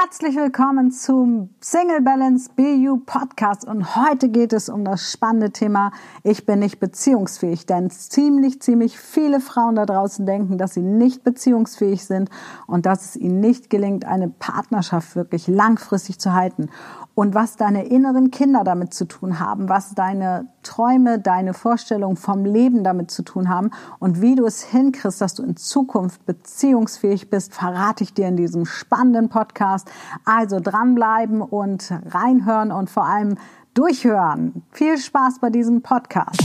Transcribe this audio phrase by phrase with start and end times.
[0.00, 3.64] Herzlich willkommen zum Single Balance BU Podcast.
[3.64, 5.90] Und heute geht es um das spannende Thema
[6.22, 11.24] Ich bin nicht beziehungsfähig, denn ziemlich, ziemlich viele Frauen da draußen denken, dass sie nicht
[11.24, 12.30] beziehungsfähig sind
[12.68, 16.70] und dass es ihnen nicht gelingt, eine Partnerschaft wirklich langfristig zu halten
[17.18, 22.44] und was deine inneren Kinder damit zu tun haben, was deine Träume, deine Vorstellungen vom
[22.44, 27.28] Leben damit zu tun haben und wie du es hinkriegst, dass du in Zukunft beziehungsfähig
[27.28, 29.90] bist, verrate ich dir in diesem spannenden Podcast.
[30.24, 33.34] Also dranbleiben und reinhören und vor allem
[33.74, 34.62] durchhören.
[34.70, 36.38] Viel Spaß bei diesem Podcast.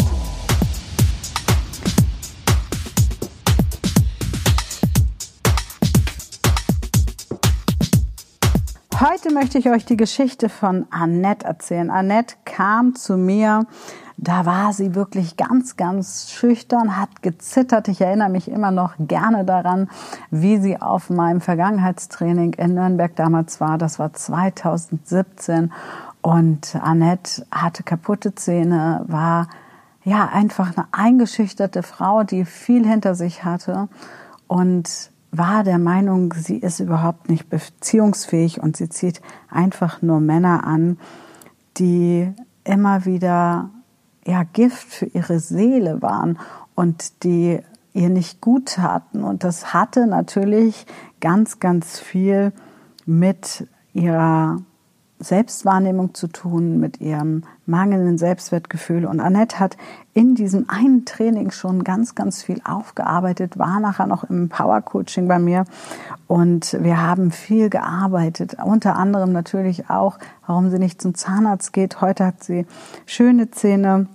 [9.05, 11.89] Heute möchte ich euch die Geschichte von Annette erzählen.
[11.89, 13.65] Annette kam zu mir,
[14.15, 17.89] da war sie wirklich ganz, ganz schüchtern, hat gezittert.
[17.89, 19.89] Ich erinnere mich immer noch gerne daran,
[20.31, 23.77] wie sie auf meinem Vergangenheitstraining in Nürnberg damals war.
[23.77, 25.73] Das war 2017.
[26.21, 29.49] Und Annette hatte kaputte Zähne, war
[30.05, 33.89] ja einfach eine eingeschüchterte Frau, die viel hinter sich hatte.
[34.47, 40.65] Und war der Meinung, sie ist überhaupt nicht beziehungsfähig und sie zieht einfach nur Männer
[40.65, 40.99] an,
[41.77, 42.31] die
[42.63, 43.71] immer wieder
[44.25, 46.37] ja Gift für ihre Seele waren
[46.75, 47.59] und die
[47.93, 49.23] ihr nicht gut taten.
[49.23, 50.85] Und das hatte natürlich
[51.19, 52.53] ganz ganz viel
[53.05, 54.57] mit ihrer
[55.23, 59.05] Selbstwahrnehmung zu tun, mit ihrem mangelnden Selbstwertgefühl.
[59.05, 59.77] Und Annette hat
[60.13, 65.27] in diesem einen Training schon ganz, ganz viel aufgearbeitet, war nachher noch im Power Coaching
[65.27, 65.65] bei mir.
[66.27, 72.01] Und wir haben viel gearbeitet, unter anderem natürlich auch, warum sie nicht zum Zahnarzt geht.
[72.01, 72.65] Heute hat sie
[73.05, 74.07] schöne Zähne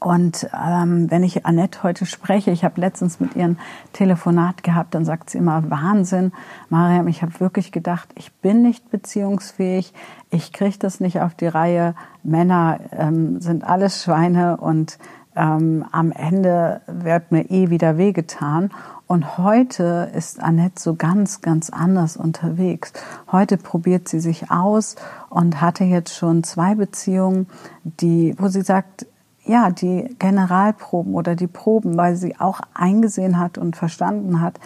[0.00, 3.58] und ähm, wenn ich Annette heute spreche, ich habe letztens mit ihr ein
[3.92, 6.32] Telefonat gehabt, dann sagt sie immer, Wahnsinn,
[6.68, 9.92] Mariam, ich habe wirklich gedacht, ich bin nicht beziehungsfähig,
[10.30, 14.98] ich kriege das nicht auf die Reihe, Männer ähm, sind alles Schweine und
[15.36, 18.70] ähm, am Ende wird mir eh wieder wehgetan.
[19.06, 22.92] Und heute ist Annette so ganz, ganz anders unterwegs.
[23.32, 24.96] Heute probiert sie sich aus
[25.30, 27.46] und hatte jetzt schon zwei Beziehungen,
[27.84, 29.06] die, wo sie sagt,
[29.48, 34.60] ja, die Generalproben oder die Proben, weil sie auch eingesehen hat und verstanden hat,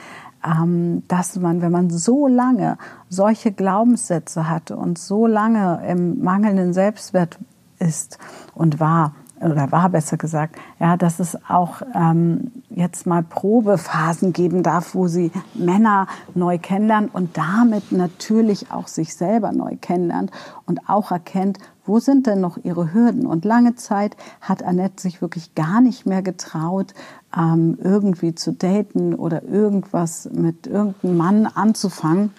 [0.45, 2.77] ähm, dass man, wenn man so lange
[3.09, 7.39] solche Glaubenssätze hatte und so lange im mangelnden Selbstwert
[7.79, 8.19] ist
[8.55, 14.63] und war, oder war besser gesagt, ja, dass es auch ähm, jetzt mal Probephasen geben
[14.63, 20.31] darf, wo sie Männer neu kennenlernt und damit natürlich auch sich selber neu kennenlernt
[20.67, 23.27] und auch erkennt, wo sind denn noch ihre Hürden?
[23.27, 26.95] Und lange Zeit hat Annette sich wirklich gar nicht mehr getraut,
[27.37, 32.31] ähm, irgendwie zu daten oder irgendwas mit irgendeinem Mann anzufangen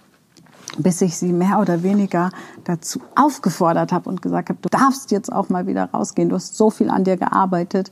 [0.78, 2.32] bis ich sie mehr oder weniger
[2.64, 6.30] dazu aufgefordert habe und gesagt habe, du darfst jetzt auch mal wieder rausgehen.
[6.30, 7.92] Du hast so viel an dir gearbeitet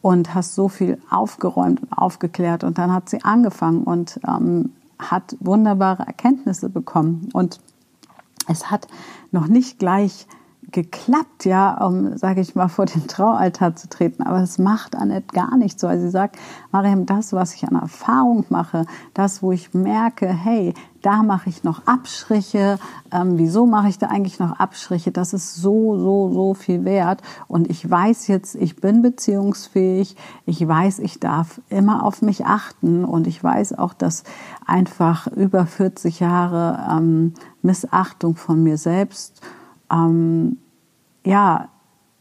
[0.00, 2.64] und hast so viel aufgeräumt und aufgeklärt.
[2.64, 7.28] Und dann hat sie angefangen und ähm, hat wunderbare Erkenntnisse bekommen.
[7.32, 7.60] Und
[8.48, 8.86] es hat
[9.30, 10.26] noch nicht gleich
[10.74, 14.24] geklappt, ja, um, sage ich mal, vor den Traualtar zu treten.
[14.24, 15.86] Aber es macht Annette gar nicht so.
[15.86, 16.36] Also sie sagt,
[16.72, 18.84] Mariam, das, was ich an Erfahrung mache,
[19.14, 22.80] das, wo ich merke, hey, da mache ich noch Abstriche,
[23.12, 27.22] ähm, wieso mache ich da eigentlich noch Abstriche, das ist so, so, so viel wert.
[27.46, 33.04] Und ich weiß jetzt, ich bin beziehungsfähig, ich weiß, ich darf immer auf mich achten
[33.04, 34.24] und ich weiß auch, dass
[34.66, 39.40] einfach über 40 Jahre ähm, Missachtung von mir selbst
[39.92, 40.58] ähm,
[41.24, 41.68] ja,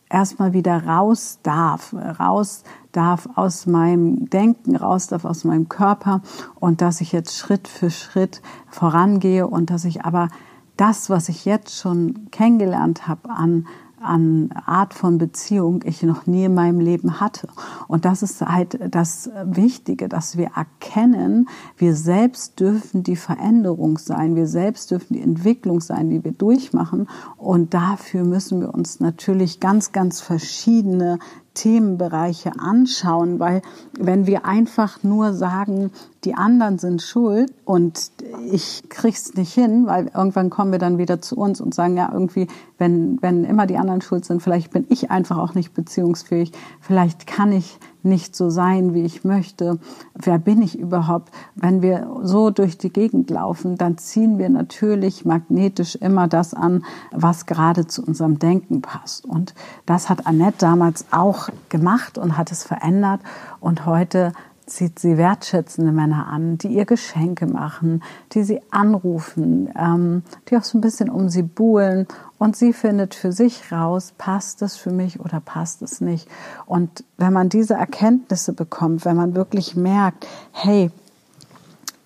[0.10, 6.22] erstmal wieder raus darf, raus darf aus meinem Denken, raus darf aus meinem Körper
[6.60, 10.30] und dass ich jetzt Schritt für Schritt vorangehe und dass ich aber
[10.78, 13.68] das, was ich jetzt schon kennengelernt habe an
[14.04, 17.48] an Art von Beziehung ich noch nie in meinem Leben hatte.
[17.88, 21.48] Und das ist halt das Wichtige, dass wir erkennen,
[21.78, 27.08] wir selbst dürfen die Veränderung sein, wir selbst dürfen die Entwicklung sein, die wir durchmachen.
[27.38, 31.20] Und dafür müssen wir uns natürlich ganz, ganz verschiedene
[31.54, 33.62] Themenbereiche anschauen, weil
[34.00, 35.92] wenn wir einfach nur sagen,
[36.24, 38.12] die anderen sind schuld und
[38.52, 42.10] ich krieg's nicht hin, weil irgendwann kommen wir dann wieder zu uns und sagen, ja,
[42.12, 42.48] irgendwie,
[42.78, 46.52] wenn, wenn immer die anderen schuld sind, vielleicht bin ich einfach auch nicht beziehungsfähig,
[46.82, 49.80] vielleicht kann ich nicht so sein, wie ich möchte.
[50.14, 51.34] Wer bin ich überhaupt?
[51.56, 56.84] Wenn wir so durch die Gegend laufen, dann ziehen wir natürlich magnetisch immer das an,
[57.12, 59.26] was gerade zu unserem Denken passt.
[59.26, 59.54] Und
[59.86, 63.22] das hat Annette damals auch gemacht und hat es verändert.
[63.60, 64.34] Und heute
[64.66, 70.64] zieht sie wertschätzende Männer an, die ihr Geschenke machen, die sie anrufen, ähm, die auch
[70.64, 72.08] so ein bisschen um sie buhlen
[72.38, 76.28] und sie findet für sich raus, passt es für mich oder passt es nicht.
[76.66, 80.92] Und wenn man diese Erkenntnisse bekommt, wenn man wirklich merkt, hey,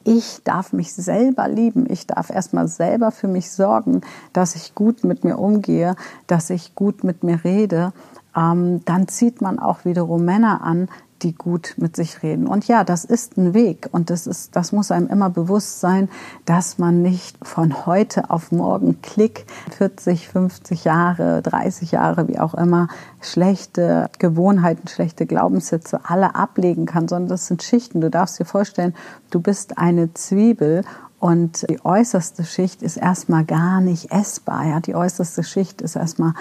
[0.07, 1.85] ich darf mich selber lieben.
[1.89, 4.01] Ich darf erstmal selber für mich sorgen,
[4.31, 7.91] dass ich gut mit mir umgehe, dass ich gut mit mir rede.
[8.33, 10.87] Ähm, dann zieht man auch wiederum Männer an,
[11.23, 12.47] die gut mit sich reden.
[12.47, 16.09] Und ja, das ist ein Weg und das ist, das muss einem immer bewusst sein,
[16.45, 19.45] dass man nicht von heute auf morgen klick
[19.77, 22.87] 40, 50 Jahre, 30 Jahre, wie auch immer,
[23.21, 28.01] schlechte Gewohnheiten, schlechte Glaubenssätze alle ablegen kann, sondern das sind Schichten.
[28.01, 28.93] Du darfst dir vorstellen,
[29.29, 30.83] du bist eine Zwiebel
[31.19, 34.65] und die äußerste Schicht ist erstmal gar nicht essbar.
[34.65, 36.33] Ja, die äußerste Schicht ist erstmal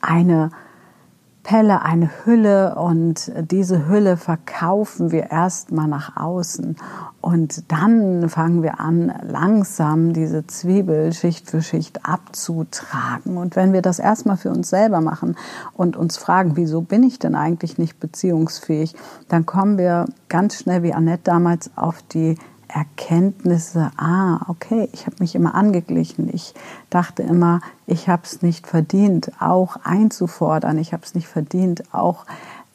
[0.00, 0.50] eine
[1.42, 6.76] Pelle, eine Hülle und diese Hülle verkaufen wir erstmal nach außen
[7.20, 13.36] und dann fangen wir an, langsam diese Zwiebel Schicht für Schicht abzutragen.
[13.36, 15.36] Und wenn wir das erstmal für uns selber machen
[15.74, 18.94] und uns fragen, wieso bin ich denn eigentlich nicht beziehungsfähig,
[19.28, 22.36] dann kommen wir ganz schnell wie Annette damals auf die
[22.72, 26.30] Erkenntnisse, ah, okay, ich habe mich immer angeglichen.
[26.32, 26.54] Ich
[26.90, 30.78] dachte immer, ich habe es nicht verdient, auch einzufordern.
[30.78, 32.24] Ich habe es nicht verdient, auch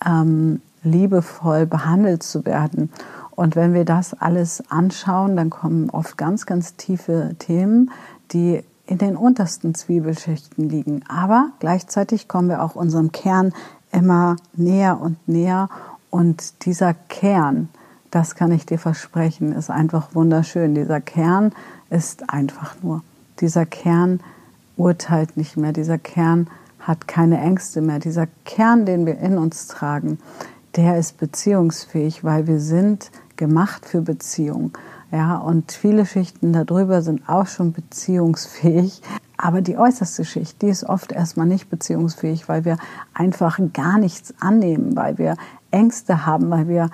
[0.05, 2.91] ähm, liebevoll behandelt zu werden.
[3.31, 7.91] Und wenn wir das alles anschauen, dann kommen oft ganz, ganz tiefe Themen,
[8.31, 11.03] die in den untersten Zwiebelschichten liegen.
[11.07, 13.53] Aber gleichzeitig kommen wir auch unserem Kern
[13.91, 15.69] immer näher und näher.
[16.09, 17.69] Und dieser Kern,
[18.11, 20.75] das kann ich dir versprechen, ist einfach wunderschön.
[20.75, 21.51] Dieser Kern
[21.89, 23.03] ist einfach nur.
[23.39, 24.19] Dieser Kern
[24.77, 25.73] urteilt nicht mehr.
[25.73, 26.47] Dieser Kern
[26.79, 27.99] hat keine Ängste mehr.
[27.99, 30.19] Dieser Kern, den wir in uns tragen,
[30.75, 34.71] der ist beziehungsfähig, weil wir sind gemacht für Beziehung.
[35.11, 39.01] Ja, und viele Schichten darüber sind auch schon beziehungsfähig.
[39.37, 42.77] Aber die äußerste Schicht, die ist oft erstmal nicht beziehungsfähig, weil wir
[43.13, 45.35] einfach gar nichts annehmen, weil wir
[45.71, 46.89] Ängste haben, weil wir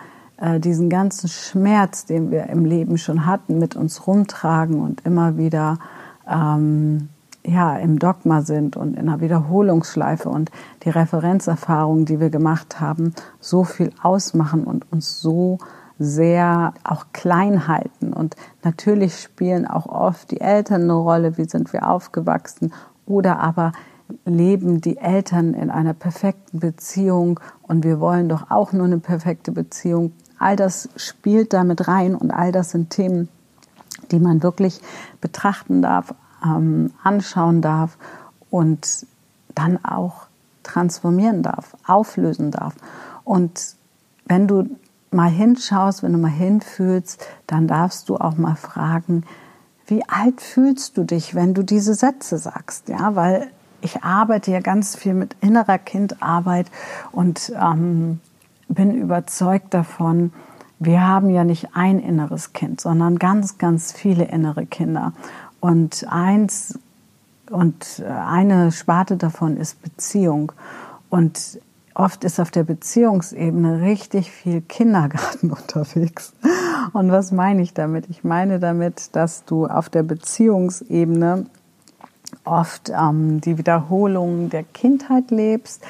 [0.59, 5.79] diesen ganzen Schmerz, den wir im Leben schon hatten, mit uns rumtragen und immer wieder
[6.27, 7.09] ähm,
[7.45, 10.51] ja, im Dogma sind und in einer Wiederholungsschleife und
[10.83, 15.57] die Referenzerfahrungen, die wir gemacht haben, so viel ausmachen und uns so
[15.99, 18.13] sehr auch klein halten.
[18.13, 22.73] Und natürlich spielen auch oft die Eltern eine Rolle, wie sind wir aufgewachsen
[23.05, 23.73] oder aber
[24.25, 29.51] leben die Eltern in einer perfekten Beziehung und wir wollen doch auch nur eine perfekte
[29.51, 30.13] Beziehung.
[30.43, 33.29] All das spielt damit rein und all das sind Themen,
[34.11, 34.81] die man wirklich
[35.21, 36.13] betrachten darf,
[36.43, 37.97] ähm, anschauen darf
[38.49, 39.05] und
[39.55, 40.27] dann auch
[40.63, 42.75] transformieren darf, auflösen darf.
[43.23, 43.75] Und
[44.25, 44.69] wenn du
[45.11, 49.23] mal hinschaust, wenn du mal hinfühlst, dann darfst du auch mal fragen,
[49.87, 52.89] wie alt fühlst du dich, wenn du diese Sätze sagst?
[52.89, 53.47] Ja, weil
[53.79, 56.67] ich arbeite ja ganz viel mit innerer Kindarbeit
[57.13, 58.19] und ähm,
[58.67, 60.31] bin überzeugt davon,
[60.79, 65.13] wir haben ja nicht ein inneres Kind, sondern ganz, ganz viele innere Kinder.
[65.59, 66.77] Und eins
[67.49, 70.51] und eine Sparte davon ist Beziehung.
[71.09, 71.59] Und
[71.93, 76.33] oft ist auf der Beziehungsebene richtig viel Kindergarten unterwegs.
[76.91, 78.09] Und was meine ich damit?
[78.09, 81.45] Ich meine damit, dass du auf der Beziehungsebene
[82.45, 85.83] oft ähm, die Wiederholung der Kindheit lebst,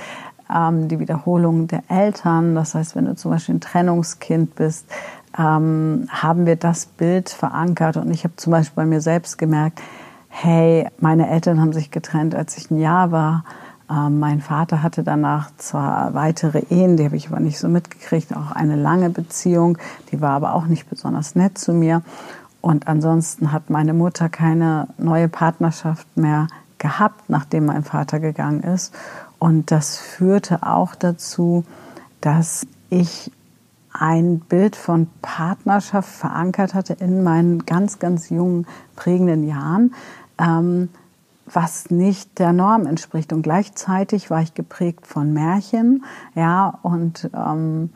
[0.53, 2.55] ähm, die Wiederholung der Eltern.
[2.55, 4.85] Das heißt, wenn du zum Beispiel ein Trennungskind bist,
[5.37, 7.97] ähm, haben wir das Bild verankert.
[7.97, 9.81] Und ich habe zum Beispiel bei mir selbst gemerkt,
[10.29, 13.45] hey, meine Eltern haben sich getrennt, als ich ein Jahr war.
[13.89, 18.35] Ähm, mein Vater hatte danach zwar weitere Ehen, die habe ich aber nicht so mitgekriegt,
[18.35, 19.77] auch eine lange Beziehung,
[20.11, 22.01] die war aber auch nicht besonders nett zu mir.
[22.61, 28.93] Und ansonsten hat meine Mutter keine neue Partnerschaft mehr gehabt, nachdem mein Vater gegangen ist.
[29.43, 31.65] Und das führte auch dazu,
[32.21, 33.29] dass ich
[33.91, 39.93] ein Bild von Partnerschaft verankert hatte in meinen ganz, ganz jungen, prägenden Jahren,
[40.39, 40.87] ähm,
[41.45, 43.33] was nicht der Norm entspricht.
[43.33, 47.89] Und gleichzeitig war ich geprägt von Märchen, ja, und ähm,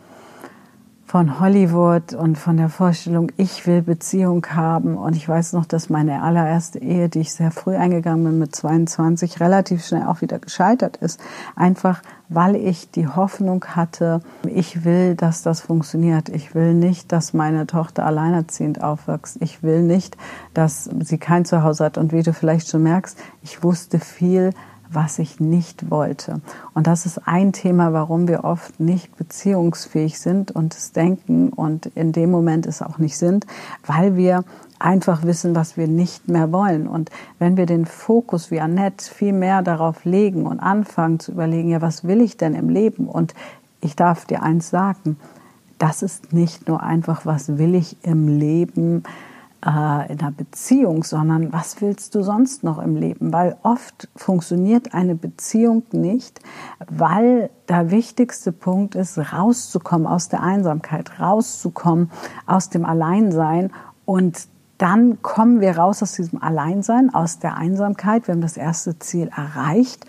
[1.07, 4.97] von Hollywood und von der Vorstellung, ich will Beziehung haben.
[4.97, 8.53] Und ich weiß noch, dass meine allererste Ehe, die ich sehr früh eingegangen bin, mit
[8.53, 11.21] 22, relativ schnell auch wieder gescheitert ist.
[11.55, 16.27] Einfach, weil ich die Hoffnung hatte, ich will, dass das funktioniert.
[16.27, 19.41] Ich will nicht, dass meine Tochter alleinerziehend aufwächst.
[19.41, 20.17] Ich will nicht,
[20.53, 21.97] dass sie kein Zuhause hat.
[21.97, 24.49] Und wie du vielleicht schon merkst, ich wusste viel
[24.91, 26.41] was ich nicht wollte.
[26.73, 31.87] Und das ist ein Thema, warum wir oft nicht beziehungsfähig sind und es denken und
[31.87, 33.45] in dem Moment es auch nicht sind,
[33.85, 34.43] weil wir
[34.79, 36.87] einfach wissen, was wir nicht mehr wollen.
[36.87, 41.69] Und wenn wir den Fokus wie Annette viel mehr darauf legen und anfangen zu überlegen,
[41.69, 43.07] ja, was will ich denn im Leben?
[43.07, 43.33] Und
[43.81, 45.17] ich darf dir eins sagen,
[45.79, 49.03] das ist nicht nur einfach, was will ich im Leben,
[49.59, 53.33] in einer Beziehung, sondern was willst du sonst noch im Leben?
[53.33, 56.39] Weil oft funktioniert eine Beziehung nicht,
[56.87, 62.11] weil der wichtigste Punkt ist, rauszukommen aus der Einsamkeit, rauszukommen
[62.45, 63.71] aus dem Alleinsein
[64.05, 64.47] und
[64.77, 68.27] dann kommen wir raus aus diesem Alleinsein, aus der Einsamkeit.
[68.27, 70.05] Wir haben das erste Ziel erreicht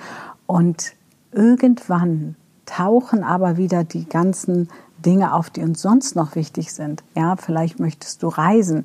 [0.47, 0.93] und
[1.33, 2.37] irgendwann
[2.67, 7.03] tauchen aber wieder die ganzen Dinge auf, die uns sonst noch wichtig sind.
[7.17, 8.85] Ja, vielleicht möchtest du reisen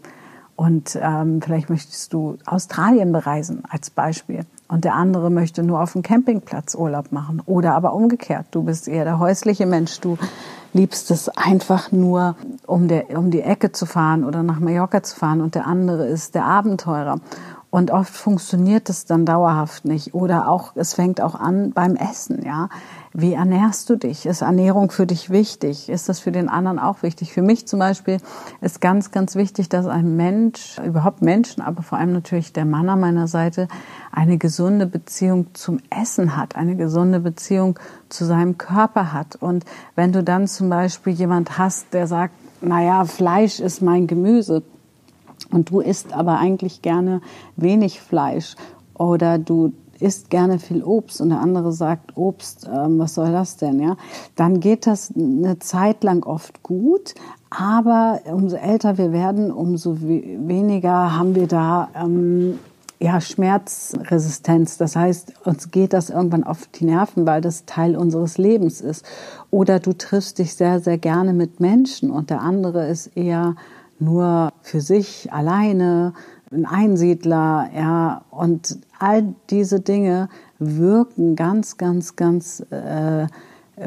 [0.55, 4.45] und ähm, vielleicht möchtest du Australien bereisen als Beispiel.
[4.67, 7.41] Und der andere möchte nur auf dem Campingplatz Urlaub machen.
[7.45, 8.47] Oder aber umgekehrt.
[8.51, 9.99] Du bist eher der häusliche Mensch.
[9.99, 10.17] Du
[10.73, 15.15] liebst es einfach nur, um, der, um die Ecke zu fahren oder nach Mallorca zu
[15.15, 15.41] fahren.
[15.41, 17.19] Und der andere ist der Abenteurer.
[17.69, 20.13] Und oft funktioniert es dann dauerhaft nicht.
[20.13, 22.69] Oder auch, es fängt auch an beim Essen, ja.
[23.15, 24.25] Wie ernährst du dich?
[24.25, 25.87] Ist Ernährung für dich wichtig?
[25.87, 27.31] Ist das für den anderen auch wichtig?
[27.31, 28.17] Für mich zum Beispiel
[28.59, 32.89] ist ganz, ganz wichtig, dass ein Mensch, überhaupt Menschen, aber vor allem natürlich der Mann
[32.89, 33.67] an meiner Seite,
[34.11, 37.77] eine gesunde Beziehung zum Essen hat, eine gesunde Beziehung
[38.09, 39.35] zu seinem Körper hat.
[39.35, 39.63] Und
[39.95, 44.63] wenn du dann zum Beispiel jemand hast, der sagt, naja, Fleisch ist mein Gemüse,
[45.51, 47.21] und du isst aber eigentlich gerne
[47.55, 48.55] wenig Fleisch
[48.95, 53.57] oder du isst gerne viel Obst und der andere sagt Obst, ähm, was soll das
[53.57, 53.95] denn, ja?
[54.35, 57.15] Dann geht das eine Zeit lang oft gut,
[57.49, 62.59] aber umso älter wir werden, umso weniger haben wir da ähm,
[62.99, 64.77] ja, Schmerzresistenz.
[64.77, 69.05] Das heißt, uns geht das irgendwann auf die Nerven, weil das Teil unseres Lebens ist.
[69.51, 73.55] Oder du triffst dich sehr, sehr gerne mit Menschen und der andere ist eher
[73.99, 76.13] nur für sich alleine,
[76.53, 80.29] ein Einsiedler, ja, und all diese Dinge
[80.59, 83.27] wirken ganz, ganz, ganz äh,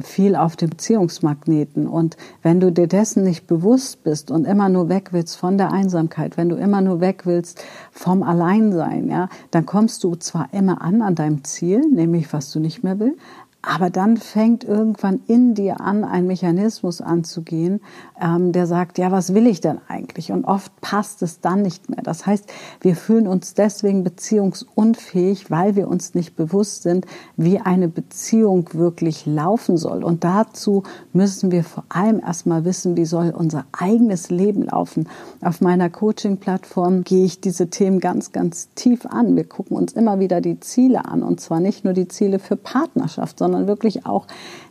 [0.03, 1.87] viel auf den Beziehungsmagneten.
[1.87, 5.73] Und wenn du dir dessen nicht bewusst bist und immer nur weg willst von der
[5.73, 10.83] Einsamkeit, wenn du immer nur weg willst vom Alleinsein, ja, dann kommst du zwar immer
[10.83, 13.21] an an deinem Ziel, nämlich was du nicht mehr willst,
[13.69, 17.81] aber dann fängt irgendwann in dir an, ein Mechanismus anzugehen,
[18.21, 20.31] ähm, der sagt, ja, was will ich denn eigentlich?
[20.31, 22.03] Und oft passt es dann nicht mehr.
[22.05, 22.49] Das heißt,
[22.81, 27.07] wir fühlen uns deswegen beziehungsunfähig, weil wir uns nicht bewusst sind,
[27.37, 30.05] wie eine Beziehung wirklich laufen soll.
[30.05, 35.09] Und dazu müssen wir vor allem erstmal wissen, wie soll unser eigenes Leben laufen.
[35.41, 39.35] Auf meiner Coaching-Plattform gehe ich diese Themen ganz, ganz tief an.
[39.35, 41.25] Wir gucken uns immer wieder die Ziele an.
[41.25, 44.27] Und zwar nicht nur die Ziele für Partnerschaft, sondern sondern wirklich auch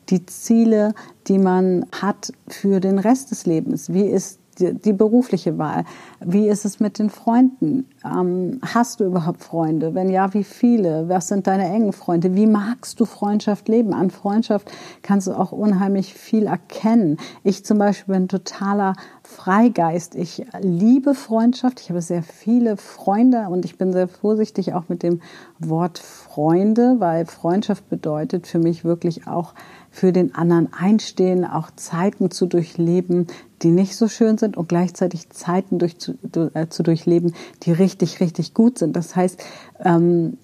[0.09, 0.93] die Ziele,
[1.27, 3.91] die man hat für den Rest des Lebens.
[3.91, 5.85] Wie ist die, die berufliche Wahl?
[6.19, 7.85] Wie ist es mit den Freunden?
[8.03, 9.93] Ähm, hast du überhaupt Freunde?
[9.93, 11.09] Wenn ja, wie viele?
[11.09, 12.35] Was sind deine engen Freunde?
[12.35, 13.93] Wie magst du Freundschaft leben?
[13.93, 14.71] An Freundschaft
[15.01, 17.17] kannst du auch unheimlich viel erkennen.
[17.43, 18.93] Ich zum Beispiel bin totaler
[19.23, 20.15] Freigeist.
[20.15, 21.79] Ich liebe Freundschaft.
[21.81, 25.21] Ich habe sehr viele Freunde und ich bin sehr vorsichtig auch mit dem
[25.59, 29.53] Wort Freunde, weil Freundschaft bedeutet für mich wirklich auch
[29.95, 33.27] für den anderen einstehen, auch Zeiten zu durchleben,
[33.61, 36.15] die nicht so schön sind und gleichzeitig Zeiten durch, zu,
[36.53, 37.33] äh, zu durchleben,
[37.63, 38.93] die richtig, richtig gut sind.
[38.97, 39.41] Das heißt,
[39.79, 40.37] ähm,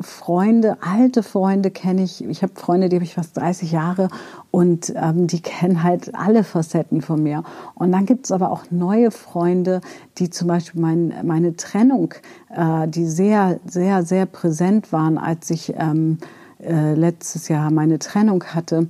[0.00, 2.24] Freunde, alte Freunde kenne ich.
[2.24, 4.08] Ich habe Freunde, die habe ich fast 30 Jahre
[4.50, 7.44] und ähm, die kennen halt alle Facetten von mir.
[7.74, 9.82] Und dann gibt es aber auch neue Freunde,
[10.16, 12.14] die zum Beispiel mein, meine Trennung,
[12.48, 16.16] äh, die sehr, sehr, sehr präsent waren, als ich ähm,
[16.62, 18.88] äh, letztes Jahr meine Trennung hatte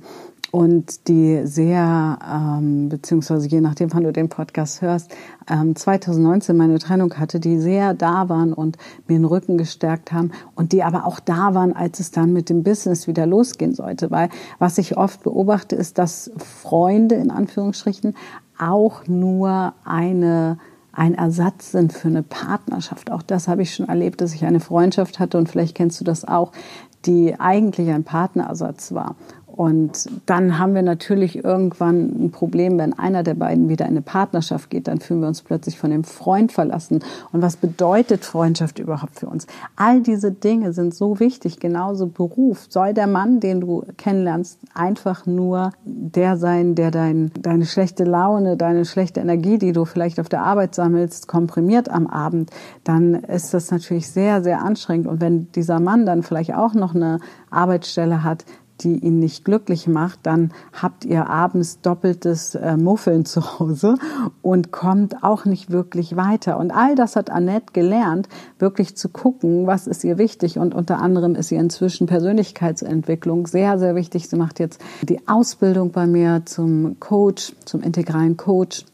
[0.51, 5.11] und die sehr, ähm, beziehungsweise je nachdem, wann du den Podcast hörst,
[5.49, 10.31] ähm, 2019 meine Trennung hatte, die sehr da waren und mir den Rücken gestärkt haben
[10.53, 14.11] und die aber auch da waren, als es dann mit dem Business wieder losgehen sollte.
[14.11, 18.15] Weil was ich oft beobachte, ist, dass Freunde in Anführungsstrichen
[18.59, 20.57] auch nur eine
[20.93, 23.11] ein Ersatz sind für eine Partnerschaft.
[23.11, 26.03] Auch das habe ich schon erlebt, dass ich eine Freundschaft hatte und vielleicht kennst du
[26.03, 26.51] das auch,
[27.05, 29.15] die eigentlich ein Partnerersatz war.
[29.61, 34.01] Und dann haben wir natürlich irgendwann ein Problem, wenn einer der beiden wieder in eine
[34.01, 37.03] Partnerschaft geht, dann fühlen wir uns plötzlich von dem Freund verlassen.
[37.31, 39.45] Und was bedeutet Freundschaft überhaupt für uns?
[39.75, 42.65] All diese Dinge sind so wichtig, genauso Beruf.
[42.69, 48.57] Soll der Mann, den du kennenlernst, einfach nur der sein, der dein, deine schlechte Laune,
[48.57, 52.49] deine schlechte Energie, die du vielleicht auf der Arbeit sammelst, komprimiert am Abend,
[52.83, 55.05] dann ist das natürlich sehr, sehr anstrengend.
[55.05, 57.19] Und wenn dieser Mann dann vielleicht auch noch eine
[57.51, 58.43] Arbeitsstelle hat,
[58.83, 63.95] die ihn nicht glücklich macht, dann habt ihr abends doppeltes äh, Muffeln zu Hause
[64.41, 66.57] und kommt auch nicht wirklich weiter.
[66.57, 68.27] Und all das hat Annette gelernt,
[68.59, 70.57] wirklich zu gucken, was ist ihr wichtig.
[70.57, 74.27] Und unter anderem ist ihr inzwischen Persönlichkeitsentwicklung sehr, sehr wichtig.
[74.27, 78.85] Sie macht jetzt die Ausbildung bei mir zum Coach, zum integralen Coach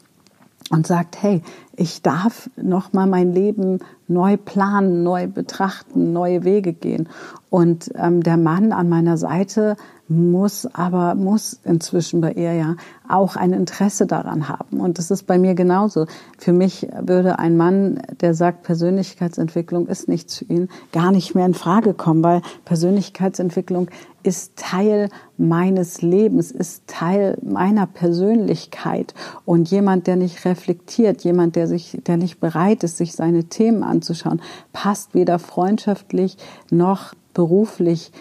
[0.70, 1.42] und sagt, hey,
[1.76, 7.08] ich darf noch mal mein Leben neu planen, neu betrachten, neue Wege gehen.
[7.50, 9.76] Und ähm, der Mann an meiner Seite
[10.08, 12.76] muss aber, muss inzwischen bei ihr ja
[13.08, 14.80] auch ein Interesse daran haben.
[14.80, 16.06] Und das ist bei mir genauso.
[16.38, 21.46] Für mich würde ein Mann, der sagt, Persönlichkeitsentwicklung ist nichts für ihn, gar nicht mehr
[21.46, 23.88] in Frage kommen, weil Persönlichkeitsentwicklung
[24.28, 25.08] ist Teil
[25.38, 29.14] meines Lebens, ist Teil meiner Persönlichkeit.
[29.46, 33.82] Und jemand, der nicht reflektiert, jemand, der sich, der nicht bereit ist, sich seine Themen
[33.82, 34.42] anzuschauen,
[34.74, 36.36] passt weder freundschaftlich
[36.70, 38.12] noch beruflich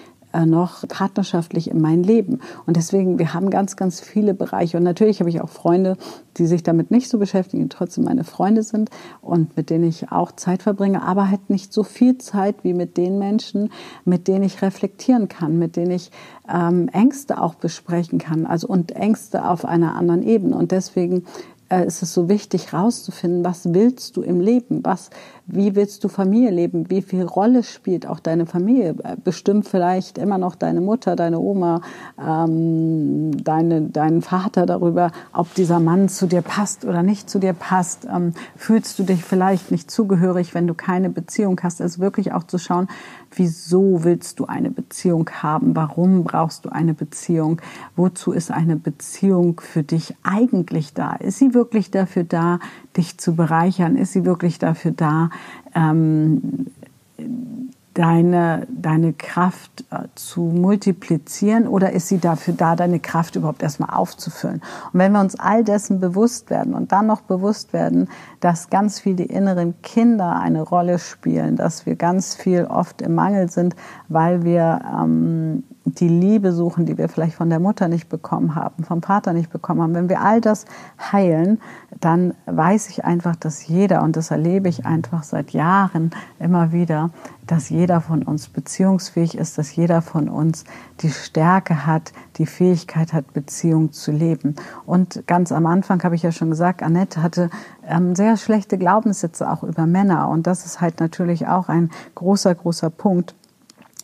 [0.46, 2.39] noch partnerschaftlich in mein Leben.
[2.65, 4.77] Und deswegen, wir haben ganz, ganz viele Bereiche.
[4.77, 5.98] Und natürlich habe ich auch Freunde,
[6.38, 8.89] die sich damit nicht so beschäftigen, trotzdem meine Freunde sind
[9.22, 12.98] und mit denen ich auch Zeit verbringe, aber halt nicht so viel Zeit wie mit
[12.98, 13.72] den Menschen,
[14.06, 16.12] mit denen ich reflektieren kann, mit denen ich
[16.51, 18.46] ähm, Ängste auch besprechen kann.
[18.46, 20.56] Also und Ängste auf einer anderen Ebene.
[20.56, 21.24] Und deswegen äh,
[21.70, 25.10] ist es so wichtig herauszufinden, was willst du im Leben, was,
[25.46, 30.18] wie willst du Familie leben, wie viel Rolle spielt auch deine Familie, äh, bestimmt vielleicht
[30.18, 31.82] immer noch deine Mutter, deine Oma,
[32.20, 37.54] ähm, deine, deinen Vater darüber, ob dieser Mann zu dir passt oder nicht zu dir
[37.54, 42.32] passt, ähm, fühlst du dich vielleicht nicht zugehörig, wenn du keine Beziehung hast, also wirklich
[42.32, 42.88] auch zu schauen,
[43.36, 45.75] Wieso willst du eine Beziehung haben?
[45.75, 47.62] Warum brauchst du eine Beziehung?
[47.96, 51.15] Wozu ist eine Beziehung für dich eigentlich da?
[51.15, 52.60] Ist sie wirklich dafür da,
[52.96, 53.96] dich zu bereichern?
[53.96, 55.29] Ist sie wirklich dafür da,
[55.75, 56.67] ähm,
[57.98, 63.89] deine, deine Kraft äh, zu multiplizieren oder ist sie dafür da, deine Kraft überhaupt erstmal
[63.89, 64.62] aufzufüllen?
[64.94, 68.08] Und wenn wir uns all dessen bewusst werden und dann noch bewusst werden,
[68.39, 73.16] dass ganz viel die inneren Kinder eine Rolle spielen, dass wir ganz viel oft im
[73.16, 73.75] Mangel sind,
[74.10, 75.63] weil wir ähm,
[75.96, 79.50] die Liebe suchen, die wir vielleicht von der Mutter nicht bekommen haben, vom Vater nicht
[79.50, 79.96] bekommen haben.
[79.96, 80.66] Wenn wir all das
[81.12, 81.59] heilen,
[82.00, 87.12] dann weiß ich einfach, dass jeder, und das erlebe ich einfach seit Jahren immer wieder,
[87.46, 90.66] dass jeder von uns beziehungsfähig ist, dass jeder von uns
[91.00, 94.55] die Stärke hat, die Fähigkeit hat, Beziehung zu leben.
[94.85, 97.50] Und ganz am Anfang habe ich ja schon gesagt, Annette hatte
[97.88, 100.27] ähm, sehr schlechte Glaubenssätze auch über Männer.
[100.29, 103.35] Und das ist halt natürlich auch ein großer, großer Punkt.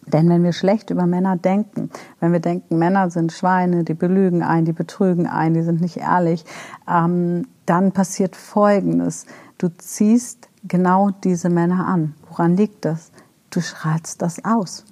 [0.07, 1.89] Denn wenn wir schlecht über Männer denken,
[2.19, 5.97] wenn wir denken, Männer sind Schweine, die belügen ein, die betrügen ein, die sind nicht
[5.97, 6.45] ehrlich,
[6.89, 9.25] ähm, dann passiert Folgendes.
[9.57, 12.15] Du ziehst genau diese Männer an.
[12.29, 13.11] Woran liegt das?
[13.49, 14.85] Du strahlst das aus.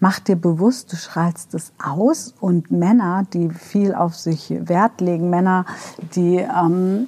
[0.00, 5.30] Mach dir bewusst, du strahlst es aus und Männer, die viel auf sich Wert legen,
[5.30, 5.66] Männer,
[6.14, 7.06] die ähm,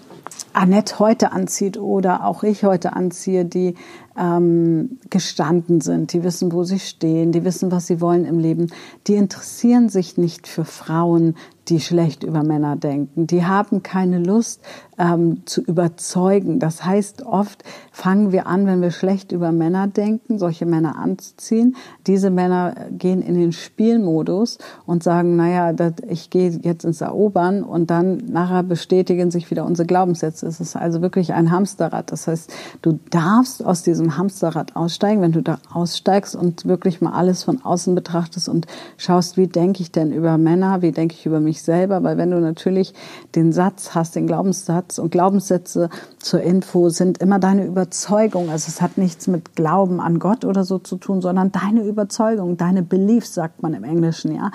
[0.53, 3.77] Annette heute anzieht oder auch ich heute anziehe, die
[4.19, 8.73] ähm, gestanden sind, die wissen, wo sie stehen, die wissen, was sie wollen im Leben,
[9.07, 11.35] die interessieren sich nicht für Frauen,
[11.69, 13.27] die schlecht über Männer denken.
[13.27, 14.63] Die haben keine Lust
[14.99, 16.59] ähm, zu überzeugen.
[16.59, 21.77] Das heißt, oft fangen wir an, wenn wir schlecht über Männer denken, solche Männer anzuziehen.
[22.07, 25.75] Diese Männer gehen in den Spielmodus und sagen, naja,
[26.09, 30.47] ich gehe jetzt ins Erobern und dann nachher bestätigen sich wieder unsere Glaubenssätze.
[30.47, 32.13] Es ist also wirklich ein Hamsterrad.
[32.13, 32.53] Das heißt,
[32.83, 37.65] du darfst aus diesem Hamsterrad aussteigen, wenn du da aussteigst und wirklich mal alles von
[37.65, 41.56] außen betrachtest und schaust, wie denke ich denn über Männer, wie denke ich über mich
[41.63, 42.95] selber, weil wenn du natürlich
[43.35, 48.51] den Satz hast, den Glaubenssatz und Glaubenssätze zur Info sind immer deine Überzeugung.
[48.51, 52.57] Also es hat nichts mit Glauben an Gott oder so zu tun, sondern deine Überzeugung,
[52.57, 54.51] deine Beliefs, sagt man im Englischen, ja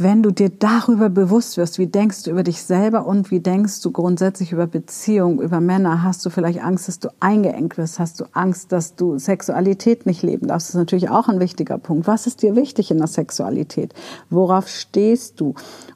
[0.00, 3.80] wenn du dir darüber bewusst wirst, wie denkst du über dich selber und wie denkst
[3.82, 8.20] du grundsätzlich über Beziehungen, über Männer, hast du vielleicht Angst, dass du eingeengt wirst, hast
[8.20, 10.68] du Angst, dass du Sexualität nicht leben darfst.
[10.68, 12.06] Das ist natürlich auch ein wichtiger Punkt.
[12.06, 13.92] Was ist dir wichtig in der Sexualität?
[14.30, 15.54] Worauf stehst du?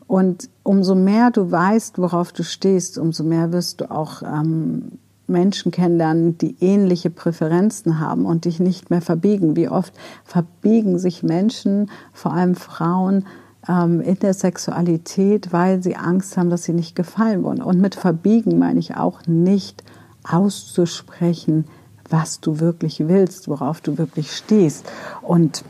[0.08, 5.72] Und umso mehr du weißt, worauf du stehst, umso mehr wirst du auch ähm, Menschen
[5.72, 9.56] kennenlernen, die ähnliche Präferenzen haben und dich nicht mehr verbiegen.
[9.56, 13.24] Wie oft verbiegen sich Menschen, vor allem Frauen,
[13.68, 17.62] in der Sexualität, weil sie Angst haben, dass sie nicht gefallen wollen.
[17.62, 19.84] Und mit verbiegen meine ich auch nicht
[20.28, 21.66] auszusprechen,
[22.10, 24.90] was du wirklich willst, worauf du wirklich stehst.
[25.22, 25.64] Und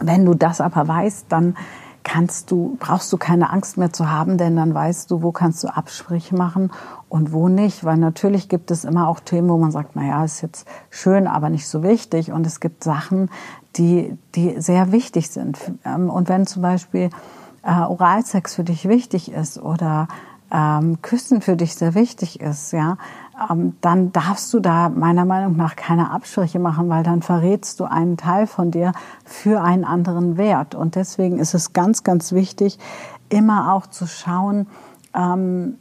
[0.00, 1.56] wenn du das aber weißt, dann
[2.04, 5.64] kannst du, brauchst du keine Angst mehr zu haben, denn dann weißt du, wo kannst
[5.64, 6.70] du Absprüche machen
[7.08, 7.84] und wo nicht.
[7.84, 11.26] Weil natürlich gibt es immer auch Themen, wo man sagt, na ja, ist jetzt schön,
[11.26, 12.30] aber nicht so wichtig.
[12.30, 13.30] Und es gibt Sachen,
[13.76, 15.58] die, die sehr wichtig sind.
[15.84, 17.10] Ähm, und wenn zum Beispiel
[17.62, 20.08] äh, Oralsex für dich wichtig ist oder
[20.50, 22.96] ähm, Küssen für dich sehr wichtig ist, ja,
[23.50, 27.84] ähm, dann darfst du da meiner Meinung nach keine Abstriche machen, weil dann verrätst du
[27.84, 28.92] einen Teil von dir
[29.24, 30.74] für einen anderen Wert.
[30.74, 32.78] Und deswegen ist es ganz, ganz wichtig,
[33.28, 34.66] immer auch zu schauen,
[35.14, 35.78] ähm,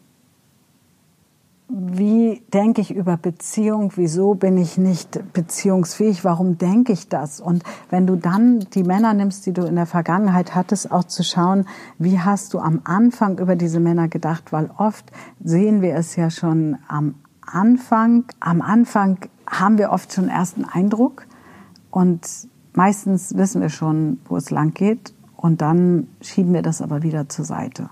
[1.69, 2.12] wie
[2.53, 7.39] denke ich über Beziehung, wieso bin ich nicht beziehungsfähig, warum denke ich das?
[7.39, 11.23] Und wenn du dann die Männer nimmst, die du in der Vergangenheit hattest, auch zu
[11.23, 11.65] schauen,
[11.97, 15.11] wie hast du am Anfang über diese Männer gedacht, weil oft
[15.43, 21.25] sehen wir es ja schon am Anfang, am Anfang haben wir oft schon ersten Eindruck.
[21.91, 22.27] Und
[22.73, 25.13] meistens wissen wir schon, wo es lang geht.
[25.35, 27.89] Und dann schieben wir das aber wieder zur Seite,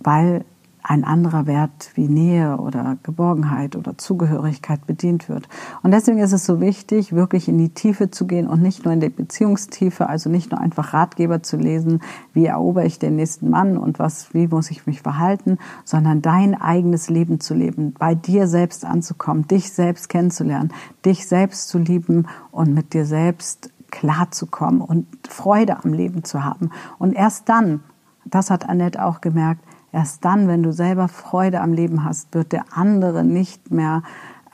[0.00, 0.44] weil
[0.82, 5.48] ein anderer Wert wie Nähe oder Geborgenheit oder Zugehörigkeit bedient wird.
[5.82, 8.94] Und deswegen ist es so wichtig, wirklich in die Tiefe zu gehen und nicht nur
[8.94, 12.00] in die Beziehungstiefe, also nicht nur einfach Ratgeber zu lesen,
[12.32, 16.54] wie erober ich den nächsten Mann und was, wie muss ich mich verhalten, sondern dein
[16.60, 20.72] eigenes Leben zu leben, bei dir selbst anzukommen, dich selbst kennenzulernen,
[21.04, 26.70] dich selbst zu lieben und mit dir selbst klarzukommen und Freude am Leben zu haben.
[26.98, 27.80] Und erst dann,
[28.24, 32.52] das hat Annette auch gemerkt, Erst dann, wenn du selber Freude am Leben hast, wird
[32.52, 34.02] der andere nicht mehr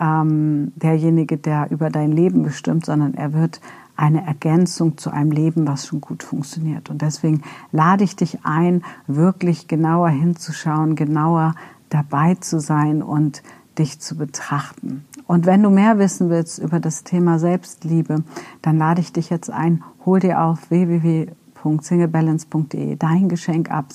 [0.01, 3.61] ähm, derjenige, der über dein Leben bestimmt, sondern er wird
[3.97, 6.91] eine Ergänzung zu einem Leben, was schon gut funktioniert.
[6.91, 11.55] Und deswegen lade ich dich ein, wirklich genauer hinzuschauen, genauer
[11.91, 13.43] dabei zu sein und
[13.79, 15.05] dich zu betrachten.
[15.27, 18.23] Und wenn du mehr wissen willst über das Thema Selbstliebe,
[18.63, 21.29] dann lade ich dich jetzt ein, hol dir auf www
[21.65, 23.87] www.singlebalance.de dein Geschenk ab.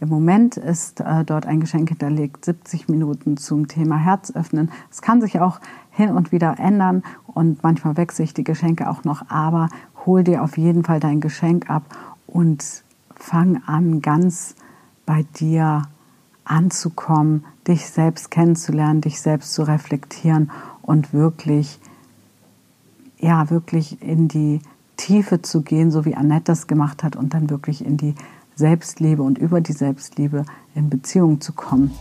[0.00, 4.70] Im Moment ist äh, dort ein Geschenk hinterlegt, 70 Minuten zum Thema Herz öffnen.
[4.90, 9.04] Es kann sich auch hin und wieder ändern und manchmal wechsle ich die Geschenke auch
[9.04, 9.68] noch, aber
[10.06, 11.84] hol dir auf jeden Fall dein Geschenk ab
[12.26, 12.84] und
[13.16, 14.54] fang an, ganz
[15.06, 15.82] bei dir
[16.44, 20.50] anzukommen, dich selbst kennenzulernen, dich selbst zu reflektieren
[20.82, 21.78] und wirklich,
[23.18, 24.60] ja, wirklich in die
[24.98, 28.14] Tiefe zu gehen, so wie Annette das gemacht hat und dann wirklich in die
[28.54, 31.92] Selbstliebe und über die Selbstliebe in Beziehung zu kommen.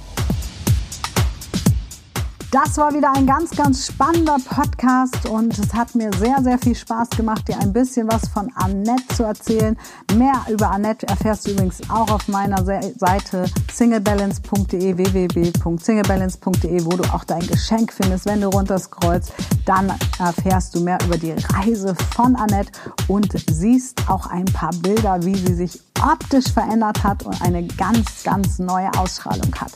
[2.49, 6.75] Das war wieder ein ganz, ganz spannender Podcast und es hat mir sehr, sehr viel
[6.75, 9.77] Spaß gemacht, dir ein bisschen was von Annette zu erzählen.
[10.15, 17.25] Mehr über Annette erfährst du übrigens auch auf meiner Seite singlebalance.de, www.singlebalance.de, wo du auch
[17.25, 18.25] dein Geschenk findest.
[18.25, 19.33] Wenn du runterscrollst,
[19.65, 22.71] dann erfährst du mehr über die Reise von Annette
[23.09, 28.23] und siehst auch ein paar Bilder, wie sie sich optisch verändert hat und eine ganz,
[28.23, 29.73] ganz neue Ausstrahlung hat.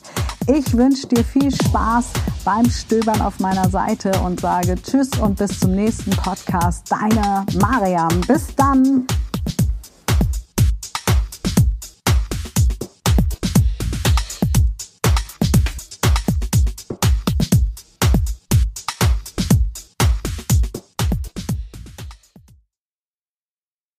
[0.48, 2.08] Ich wünsche dir viel Spaß
[2.44, 6.92] beim Stöbern auf meiner Seite und sage Tschüss und bis zum nächsten Podcast.
[6.92, 8.22] Deine Mariam.
[8.28, 9.06] Bis dann.